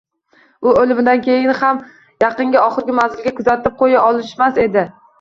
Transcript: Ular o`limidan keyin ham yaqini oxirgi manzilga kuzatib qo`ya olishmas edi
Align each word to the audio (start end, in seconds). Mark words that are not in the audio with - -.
Ular 0.71 0.79
o`limidan 0.85 1.21
keyin 1.27 1.53
ham 1.59 1.83
yaqini 2.25 2.61
oxirgi 2.65 2.99
manzilga 3.03 3.37
kuzatib 3.39 3.81
qo`ya 3.87 4.05
olishmas 4.11 4.63
edi 4.69 4.91